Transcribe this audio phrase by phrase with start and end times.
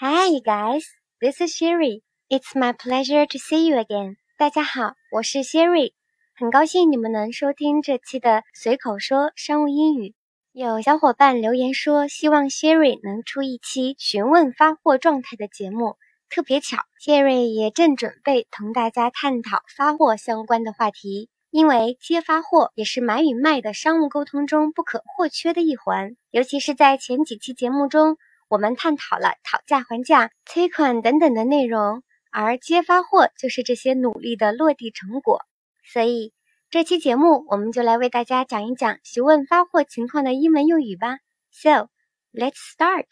[0.00, 0.84] Hi, guys.
[1.20, 2.04] This is Sherry.
[2.30, 4.14] It's my pleasure to see you again.
[4.38, 5.90] 大家好，我是 Sherry，
[6.36, 10.14] 很高兴你们能收听这期的随口说商务英语。
[10.52, 15.96] 有小伙伴留言说，希望 Sherry 能出一期询问发货状态的节目。
[16.30, 21.28] 特别巧，Sherry 也正准备同大家探讨发货相关的话题。
[21.50, 28.16] 因为接发货也是买与卖的商务沟通中不可或缺的一环，尤其是在前几期节目中，
[28.48, 35.44] 我们探讨了讨价还价、催款等等的内容，而接发货就是这些努力的落地成果。
[35.84, 36.32] 所以
[36.70, 41.18] 这期节目我们就来为大家讲一讲询问发货情况的英文用语吧。
[41.50, 41.88] So
[42.32, 43.06] let's start。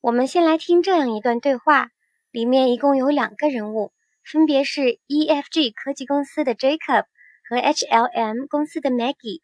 [0.00, 1.90] 我们先来听这样一段对话，
[2.30, 3.92] 里面一共有两个人物，
[4.24, 7.04] 分别是 EFG 科技公司的 Jacob。
[7.50, 9.40] 和 HLM 公司的 Maggie。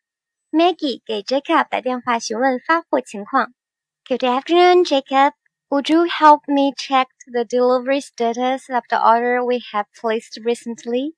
[0.52, 3.52] Maggie 给 Jacob 打电话询问发货情况。
[4.08, 5.32] Good afternoon, Jacob.
[5.68, 11.14] Would you help me check the delivery status of the order we have placed recently?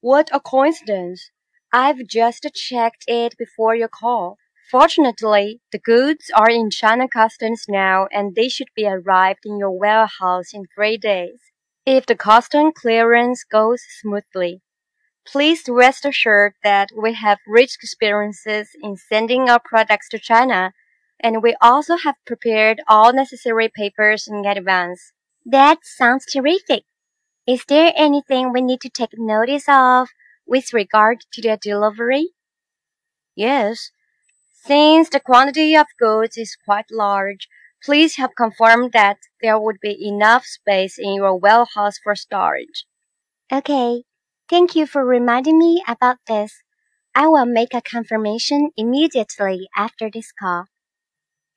[0.00, 1.30] What a coincidence!
[1.74, 4.38] I've just checked it before your call.
[4.70, 9.78] Fortunately, the goods are in China customs now and they should be arrived in your
[9.78, 11.40] warehouse in three days.
[11.84, 14.62] If the custom clearance goes smoothly.
[15.26, 20.72] Please rest assured that we have rich experiences in sending our products to China,
[21.20, 25.12] and we also have prepared all necessary papers in advance.
[25.44, 26.84] That sounds terrific.
[27.46, 30.08] Is there anything we need to take notice of
[30.46, 32.30] with regard to the delivery?
[33.36, 33.90] Yes.
[34.64, 37.48] Since the quantity of goods is quite large,
[37.84, 42.84] please have confirmed that there would be enough space in your warehouse for storage.
[43.52, 44.02] Okay.
[44.48, 46.62] Thank you for reminding me about this.
[47.14, 50.66] I will make a confirmation immediately after this call.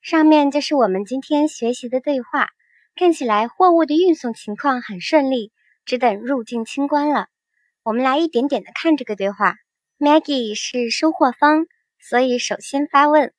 [0.02, 2.48] 上面就是我们今天学习的对话。
[2.96, 5.52] 看起来货物的运送情况很顺利，
[5.84, 7.28] 只等入境清关了。
[7.82, 9.56] 我们来一点点的看这个对话。
[9.98, 11.66] Maggie 是收货方，
[11.98, 13.32] 所以首先发问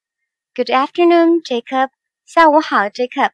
[0.56, 1.90] ：Good afternoon, Jacob.
[2.26, 3.32] 下午好，Jacob.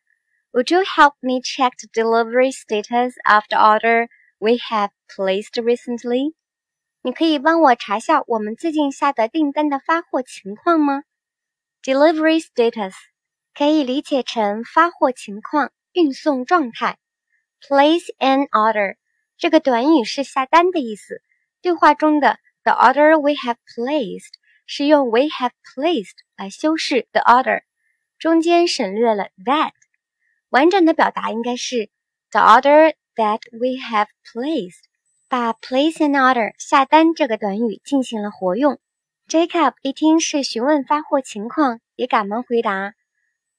[0.52, 4.08] Would you help me check the delivery status of the order
[4.40, 6.34] we have placed recently。
[7.04, 11.04] 你可以帮我查下我们最近下的订单的发货情况吗
[11.84, 12.94] ？Delivery status
[13.58, 16.98] 可以理解成发货情况、运送状态。
[17.60, 18.98] Place an order
[19.38, 21.24] 这个短语是下单的意思。
[21.62, 24.34] 对话中的 the order we have placed
[24.68, 27.62] 是用 we have placed 来修饰 the order，
[28.20, 29.72] 中间省略了 that。
[30.50, 31.90] 完整的表达应该是
[32.32, 32.94] the order。
[33.18, 34.84] that we have placed，
[35.28, 38.80] 把 place an order 下单这个短语进行了活用。
[39.28, 42.94] Jacob 一听是询问发货情况，也赶忙回答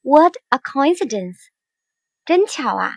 [0.08, 1.38] ：“What a coincidence！
[2.24, 2.96] 真巧啊！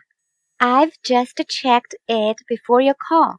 [0.57, 3.37] I've just checked it before your call。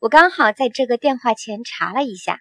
[0.00, 2.38] 我刚好在这个电话前查了一下。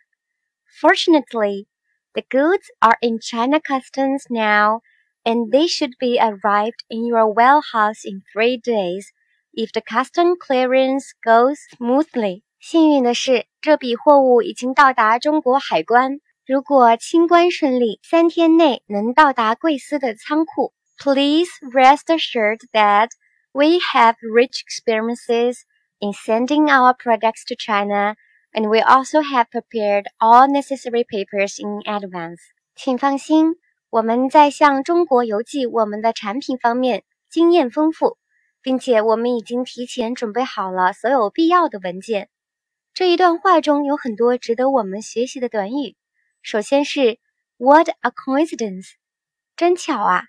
[0.82, 1.68] Fortunately,
[2.14, 4.82] the goods are in China customs now,
[5.24, 9.06] and they should be arrived in your warehouse in three days
[9.54, 16.20] if the custom clearance goes smoothly，幸运的是，这笔货物已经到达中国海关。
[16.49, 20.73] 如果清关顺利，三天内能到达贵司的仓库。
[20.97, 23.11] Please rest assured that
[23.53, 25.59] we have rich experiences
[25.99, 28.15] in sending our products to China,
[28.55, 32.39] and we also have prepared all necessary papers in advance.
[32.75, 33.57] 请放心，
[33.91, 38.17] 我们在向中国邮寄我们的产品方面经验丰富。
[38.63, 42.31] 并且我们已经提前准备好了所有必要的文件。
[42.95, 45.95] 这一段话中有很多值得我们学习的短语。
[46.51, 47.19] 首先是
[47.59, 48.93] "What a coincidence"，
[49.55, 50.23] 真巧啊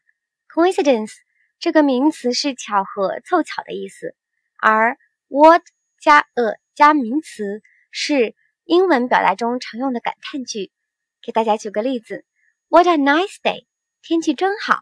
[0.54, 1.14] ！Coincidence
[1.60, 4.18] 这个名词是巧合、凑巧的意思，
[4.58, 4.98] 而
[5.30, 5.62] What
[5.98, 8.36] 加 a 加名词是
[8.66, 10.74] 英文表达中常用的感叹句。
[11.22, 12.26] 给大家举个例子
[12.68, 13.66] ：What a nice day，
[14.02, 14.82] 天气真好。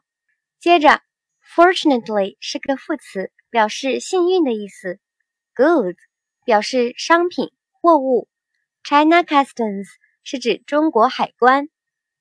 [0.60, 1.04] 接着
[1.56, 3.32] ，Fortunately 是个副词。
[3.52, 5.00] 表示幸运的意思
[5.54, 5.98] ，goods
[6.46, 8.28] 表示商品货物
[8.84, 9.86] ，China Customs
[10.30, 11.70] 是指中国海关。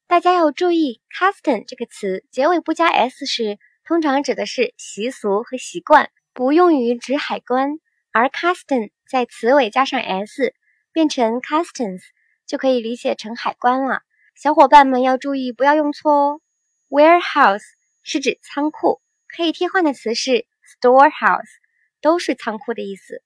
[0.06, 7.80] 大家要注意，custom 这个词结尾不加 s 时，通常指的是习俗和习惯，不用于指海关。
[8.12, 10.54] 而 custom 在词尾加上 s，
[10.92, 12.00] 变成 customs，
[12.46, 14.02] 就可以理解成海关了。
[14.36, 16.40] 小伙伴们要注意，不要用错哦。
[16.88, 17.64] Warehouse
[18.04, 20.46] 是指仓库，可以替换的词是。
[20.80, 21.56] Storehouse
[22.00, 23.20] 都是仓库的意思。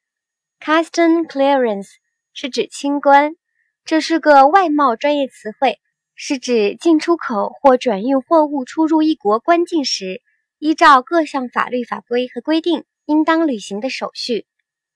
[0.58, 1.96] Custom clearance
[2.32, 3.36] 是指清关，
[3.84, 5.80] 这是个外贸专业词汇，
[6.14, 10.22] 是指进出口或转运货物出入一国关境时，
[10.58, 14.46] 依照各项法律法规和规定应当履行的手续。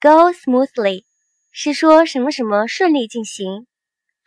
[0.00, 1.04] Go smoothly
[1.50, 3.66] 是说什么什么顺利进行。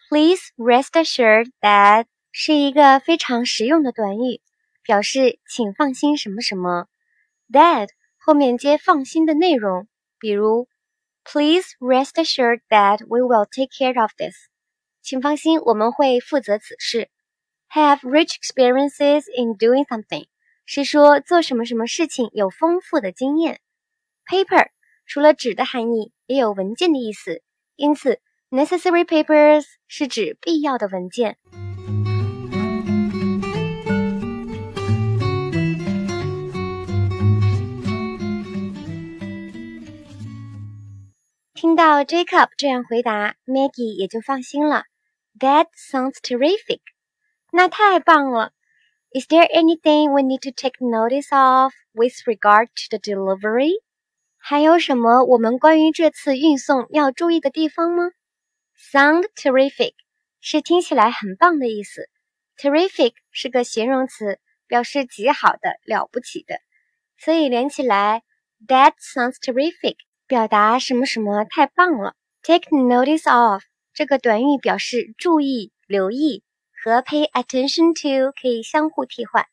[0.09, 4.41] Please rest assured that 是一个非常实用的短语，
[4.83, 6.87] 表示请放心什么什么。
[7.51, 9.87] That 后面接放心的内容，
[10.19, 10.67] 比如
[11.26, 14.34] Please rest assured that we will take care of this。
[15.02, 17.10] 请放心，我们会负责此事。
[17.70, 20.26] Have rich experiences in doing something
[20.66, 23.60] 是说做什么什么事情有丰富的经验。
[24.26, 24.68] Paper
[25.06, 27.42] 除了纸的含义，也有文件的意思，
[27.76, 31.38] 因此 necessary papers 是指必要的文件。
[41.57, 44.83] 听到 Jacob 这样回答，Maggie 也就放心了。
[45.39, 46.81] That sounds terrific.
[47.51, 48.51] 那太棒了。
[49.09, 53.81] Is there anything we need to take notice of with regard to the delivery?
[54.37, 58.11] 还有什么我们关于这次运送要注意的地方吗
[58.77, 59.93] ？Sound terrific
[60.39, 62.07] 是听起来很棒的意思。
[62.55, 66.59] Terrific 是个形容词，表示极好的、了不起的。
[67.17, 68.21] 所以连起来
[68.67, 69.95] ，That sounds terrific，
[70.26, 72.14] 表达什么什么太棒了。
[72.42, 73.62] Take notice of
[73.94, 76.42] 这个短语表示注意、留意，
[76.82, 79.46] 和 pay attention to 可以相互替换。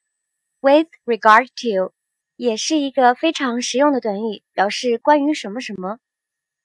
[0.62, 1.94] With regard to
[2.36, 6.00] 也是一个非常实用的短语，表示关于什么什么。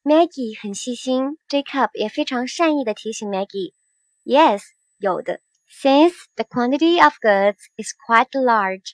[0.02, 4.62] Maggie 很细心，Jacob 也非常善意的提醒 Maggie：“Yes，
[4.98, 5.40] 有的。
[5.68, 8.92] Since the quantity of goods is quite large,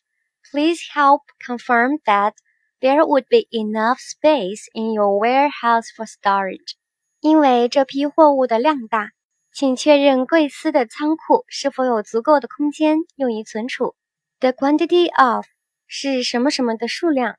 [0.50, 2.34] please help confirm that
[2.80, 6.74] there would be enough space in your warehouse for storage。
[7.20, 9.10] 因为这批货物的量大，
[9.52, 13.94] 请确认贵司的仓库是否有足够的空间用于存储。
[14.38, 15.44] The quantity of
[15.86, 17.36] 是什么什么的数量，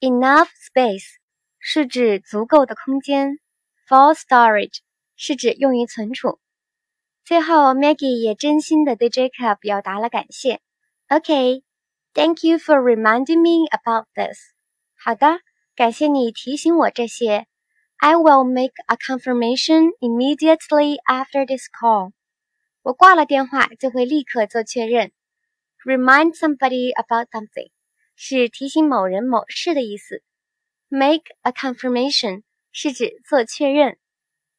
[0.00, 1.06] enough space
[1.58, 3.38] 是指足够的空间，
[3.88, 4.78] for storage
[5.16, 6.38] 是指用于存储。
[7.24, 10.60] 最后，Maggie 也真心的对 Jacob 表达了感谢。
[11.08, 14.49] OK，Thank you for reminding me about this。
[15.03, 15.39] 好的，
[15.75, 17.47] 感谢你提醒我这些。
[17.97, 22.11] I will make a confirmation immediately after this call。
[22.83, 25.11] 我挂了电话就会立刻做确认。
[25.83, 27.71] Remind somebody about something。
[28.15, 30.21] 是提醒某人某事的意思。
[30.87, 33.97] Make a confirmation 是指做确认。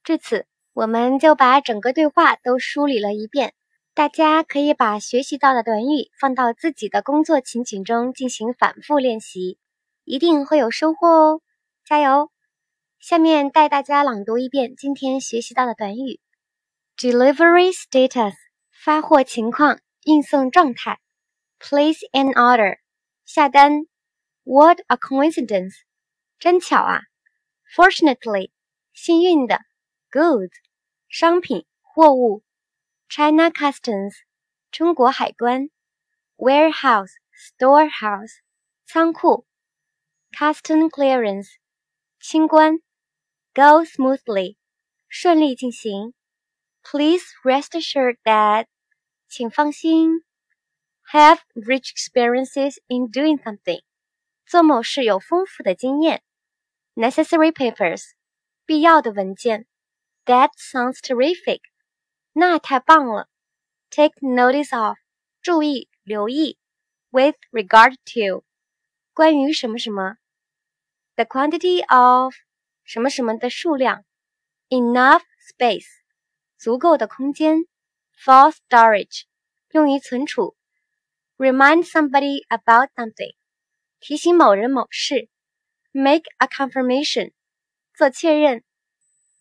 [0.03, 3.55] 至此，我们就把整个对话都梳理了一遍。
[3.95, 9.59] 大家可以把学习到的短语放到自己的工作情景中进行反复练习，
[10.05, 11.41] 一定会有收获哦！
[11.85, 12.33] 加油！
[12.99, 16.21] 下面带大家朗读一遍今天学习到的短语
[16.97, 18.35] ：delivery status
[18.71, 21.01] 发货情况、运送状态
[21.61, 22.79] ；place an order。
[23.25, 23.87] 下单
[24.43, 25.75] ，What a coincidence！
[26.39, 27.03] 真巧啊。
[27.75, 28.51] Fortunately，
[28.93, 29.61] 幸运的
[30.11, 30.51] ，Goods，
[31.09, 32.43] 商品、货物。
[33.09, 34.15] China Customs，
[34.71, 35.71] 中国海关。
[36.37, 38.33] Warehouse，storehouse，
[38.87, 39.47] 仓库。
[40.32, 41.48] Custom clearance，
[42.20, 42.78] 清关。
[43.54, 44.58] Go smoothly，
[45.08, 46.14] 顺利进行。
[46.84, 48.68] Please rest assured that，
[49.28, 50.24] 请放心。
[51.12, 53.82] have rich experiences in doing something，
[54.46, 56.22] 做某事有丰富的经验。
[56.96, 58.12] necessary papers，
[58.66, 59.66] 必要的文件。
[60.26, 61.62] That sounds terrific，
[62.34, 63.30] 那太棒了。
[63.90, 64.98] Take notice of，
[65.42, 66.58] 注意留意。
[67.10, 68.44] With regard to，
[69.14, 70.18] 关于什么什么。
[71.16, 72.34] The quantity of，
[72.84, 74.04] 什么什么的数量。
[74.70, 75.88] Enough space，
[76.58, 77.66] 足够的空间。
[78.24, 79.24] For storage，
[79.72, 80.56] 用于存储。
[81.38, 83.36] Remind somebody about something，
[84.00, 85.30] 提醒某人某事。
[85.92, 87.32] Make a confirmation，
[87.96, 88.64] 做确认。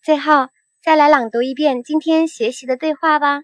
[0.03, 0.49] 最后，
[0.81, 3.41] 再来朗读一遍今天学习的对话吧。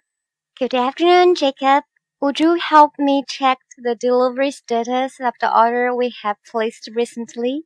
[0.57, 1.83] Good afternoon, Jacob.
[2.19, 7.65] Would you help me check the delivery status of the order we have placed recently?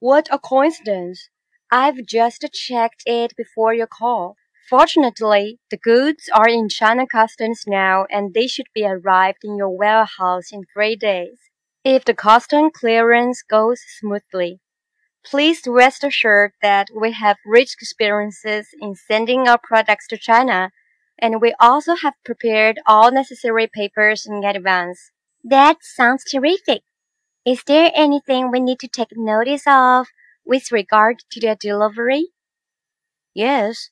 [0.00, 1.30] What a coincidence!
[1.70, 4.36] I've just checked it before your call.
[4.68, 9.74] Fortunately, the goods are in China customs now and they should be arrived in your
[9.74, 11.38] warehouse in three days.
[11.82, 14.60] If the custom clearance goes smoothly,
[15.24, 20.72] please rest assured that we have rich experiences in sending our products to China
[21.18, 25.10] and we also have prepared all necessary papers in advance.
[25.42, 26.82] That sounds terrific.
[27.45, 30.07] Is there anything we need to take notice of
[30.45, 32.27] with regard to the delivery?
[33.33, 33.89] Yes,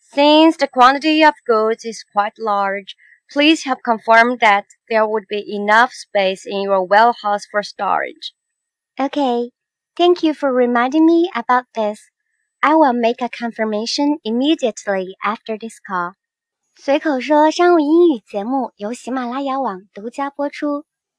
[0.00, 2.96] since the quantity of goods is quite large,
[3.32, 8.34] Please have confirmed that there would be enough space in your warehouse for storage.
[8.98, 9.52] Okay,
[9.96, 12.10] thank you for reminding me about this.
[12.60, 16.14] I will make a confirmation immediately after this call.
[16.74, 20.84] 随口说商务英语节目由喜马拉雅网独家播出，